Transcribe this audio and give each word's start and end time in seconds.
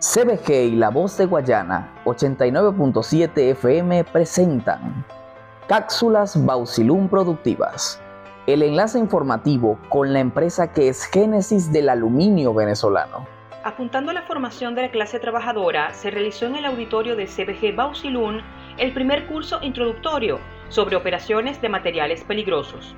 CBG 0.00 0.50
y 0.50 0.76
La 0.76 0.90
Voz 0.90 1.18
de 1.18 1.26
Guayana 1.26 1.92
89.7 2.04 3.36
FM 3.50 4.04
presentan 4.04 5.04
Cápsulas 5.66 6.46
Bausilum 6.46 7.08
Productivas, 7.08 8.00
el 8.46 8.62
enlace 8.62 9.00
informativo 9.00 9.76
con 9.88 10.12
la 10.12 10.20
empresa 10.20 10.72
que 10.72 10.88
es 10.88 11.04
génesis 11.04 11.72
del 11.72 11.88
aluminio 11.88 12.54
venezolano. 12.54 13.26
Apuntando 13.64 14.12
a 14.12 14.14
la 14.14 14.22
formación 14.22 14.76
de 14.76 14.82
la 14.82 14.92
clase 14.92 15.18
trabajadora, 15.18 15.92
se 15.94 16.12
realizó 16.12 16.46
en 16.46 16.54
el 16.54 16.66
auditorio 16.66 17.16
de 17.16 17.26
CBG 17.26 17.74
Bausilum 17.74 18.40
el 18.76 18.94
primer 18.94 19.26
curso 19.26 19.58
introductorio 19.62 20.38
sobre 20.68 20.94
operaciones 20.94 21.60
de 21.60 21.70
materiales 21.70 22.22
peligrosos. 22.22 22.94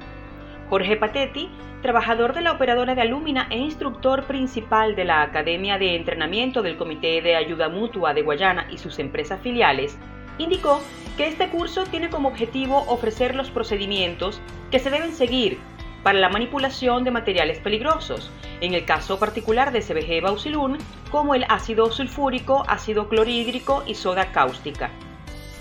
Jorge 0.70 0.96
Patetti, 0.96 1.50
trabajador 1.82 2.32
de 2.32 2.42
la 2.42 2.52
operadora 2.52 2.94
de 2.94 3.00
Alumina 3.00 3.48
e 3.50 3.58
instructor 3.58 4.22
principal 4.26 4.94
de 4.94 5.04
la 5.04 5.22
Academia 5.22 5.78
de 5.78 5.96
Entrenamiento 5.96 6.62
del 6.62 6.76
Comité 6.76 7.20
de 7.22 7.34
Ayuda 7.34 7.68
Mutua 7.68 8.14
de 8.14 8.22
Guayana 8.22 8.68
y 8.70 8.78
sus 8.78 9.00
empresas 9.00 9.40
filiales, 9.40 9.98
indicó 10.38 10.80
que 11.16 11.26
este 11.26 11.48
curso 11.48 11.86
tiene 11.86 12.08
como 12.08 12.28
objetivo 12.28 12.84
ofrecer 12.86 13.34
los 13.34 13.50
procedimientos 13.50 14.40
que 14.70 14.78
se 14.78 14.90
deben 14.90 15.12
seguir 15.12 15.58
para 16.04 16.20
la 16.20 16.28
manipulación 16.28 17.02
de 17.02 17.10
materiales 17.10 17.58
peligrosos, 17.58 18.30
en 18.60 18.74
el 18.74 18.84
caso 18.84 19.18
particular 19.18 19.72
de 19.72 19.80
CBG 19.80 20.22
Bausilun, 20.22 20.78
como 21.10 21.34
el 21.34 21.46
ácido 21.48 21.90
sulfúrico, 21.90 22.62
ácido 22.68 23.08
clorhídrico 23.08 23.82
y 23.88 23.96
soda 23.96 24.30
cáustica. 24.30 24.92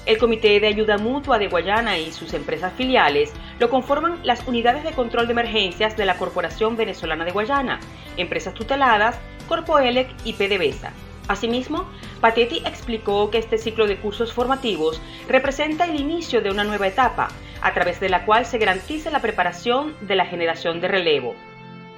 El 0.06 0.18
Comité 0.18 0.60
de 0.60 0.68
Ayuda 0.68 0.98
Mutua 0.98 1.38
de 1.38 1.48
Guayana 1.48 1.98
y 1.98 2.12
sus 2.12 2.34
empresas 2.34 2.74
filiales 2.74 3.32
lo 3.60 3.70
conforman 3.70 4.20
las 4.24 4.48
unidades 4.48 4.84
de 4.84 4.92
control 4.92 5.28
de 5.28 5.34
emergencias 5.34 5.98
de 5.98 6.06
la 6.06 6.18
Corporación 6.18 6.78
Venezolana 6.78 7.26
de 7.26 7.32
Guayana, 7.32 7.80
empresas 8.18 8.54
tuteladas, 8.54 9.20
Corpoelec 9.48 10.10
y 10.24 10.34
PDVSA. 10.34 10.94
Asimismo, 11.28 11.88
Patetti 12.22 12.64
explicó 12.66 13.30
que 13.30 13.38
este 13.38 13.60
ciclo 13.60 13.86
de 13.86 13.98
cursos 13.98 14.34
formativos 14.34 15.00
representa 15.28 15.86
el 15.86 16.00
inicio 16.00 16.42
de 16.42 16.50
una 16.50 16.64
nueva 16.64 16.88
etapa, 16.88 17.28
a 17.62 17.74
través 17.74 18.00
de 18.00 18.10
la 18.10 18.26
cual 18.26 18.46
se 18.46 18.58
garantiza 18.58 19.12
la 19.12 19.22
preparación 19.22 19.96
de 20.02 20.16
la 20.16 20.26
generación 20.26 20.82
de 20.82 20.88
relevo. 20.88 21.36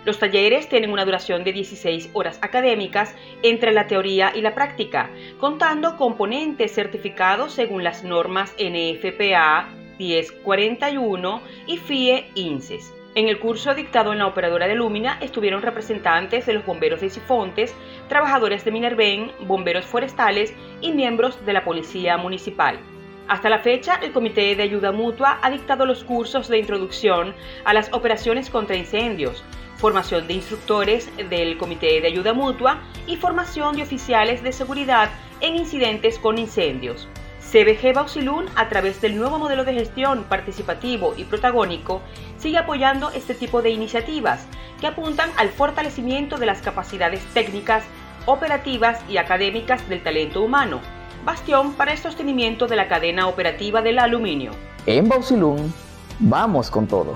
Los 0.04 0.18
talleres 0.18 0.68
tienen 0.68 0.92
una 0.92 1.06
duración 1.06 1.44
de 1.44 1.54
16 1.54 2.10
horas 2.14 2.40
académicas 2.42 3.16
entre 3.44 3.72
la 3.72 3.86
teoría 3.86 4.32
y 4.36 4.42
la 4.42 4.56
práctica, 4.56 5.12
contando 5.40 5.96
componentes 5.96 6.74
certificados 6.74 7.54
según 7.54 7.84
las 7.84 8.04
normas 8.04 8.54
NFPA 8.54 9.70
1041 10.00 11.42
y 11.68 11.78
FIE 11.78 12.32
INSES. 12.34 12.94
En 13.14 13.28
el 13.28 13.40
curso 13.40 13.76
dictado 13.76 14.14
en 14.14 14.20
la 14.20 14.28
operadora 14.28 14.68
de 14.68 14.76
Lumina 14.76 15.20
estuvieron 15.22 15.62
representantes 15.62 16.46
de 16.46 16.54
los 16.54 16.66
bomberos 16.66 17.02
de 17.02 17.10
Sifontes, 17.10 17.76
trabajadores 18.08 18.66
de 18.66 18.72
Minerven, 18.72 19.32
bomberos 19.42 19.86
forestales 19.86 20.54
y 20.80 20.94
miembros 20.94 21.46
de 21.46 21.54
la 21.54 21.64
Policía 21.64 22.18
Municipal. 22.18 22.80
Hasta 23.28 23.50
la 23.50 23.60
fecha, 23.60 23.96
el 24.02 24.12
Comité 24.12 24.56
de 24.56 24.64
Ayuda 24.64 24.92
Mutua 24.92 25.40
ha 25.42 25.50
dictado 25.50 25.86
los 25.86 26.04
cursos 26.04 26.48
de 26.48 26.60
introducción 26.60 27.34
a 27.64 27.74
las 27.74 27.94
operaciones 27.94 28.50
contra 28.50 28.76
incendios, 28.76 29.44
formación 29.78 30.28
de 30.28 30.34
instructores 30.34 31.10
del 31.30 31.58
Comité 31.58 32.02
de 32.02 32.08
Ayuda 32.08 32.34
Mutua 32.34 32.82
y 33.08 33.16
formación 33.16 33.78
de 33.78 33.84
oficiales 33.84 34.44
de 34.44 34.52
seguridad 34.52 35.10
en 35.40 35.56
incidentes 35.56 36.20
con 36.20 36.38
incendios. 36.38 37.08
CBG 37.52 37.94
Bausilún, 37.94 38.46
a 38.56 38.70
través 38.70 39.02
del 39.02 39.18
nuevo 39.18 39.40
modelo 39.40 39.66
de 39.66 39.74
gestión 39.74 40.24
participativo 40.26 41.14
y 41.18 41.24
protagónico, 41.24 42.02
sigue 42.38 42.58
apoyando 42.58 43.12
este 43.12 43.34
tipo 43.34 43.62
de 43.62 43.72
iniciativas 43.72 44.48
que 44.80 44.88
apuntan 44.88 45.32
al 45.38 45.50
fortalecimiento 45.50 46.38
de 46.38 46.46
las 46.46 46.62
capacidades 46.62 47.26
técnicas, 47.34 47.84
operativas 48.26 49.04
y 49.10 49.18
académicas 49.18 49.88
del 49.90 50.04
talento 50.04 50.42
humano, 50.42 50.80
bastión 51.26 51.74
para 51.74 51.92
el 51.92 51.98
sostenimiento 51.98 52.68
de 52.68 52.76
la 52.76 52.88
cadena 52.88 53.28
operativa 53.28 53.82
del 53.82 54.00
aluminio. 54.00 54.52
En 54.86 55.08
Bausilún, 55.08 55.74
vamos 56.20 56.70
con 56.72 56.88
todo. 56.88 57.14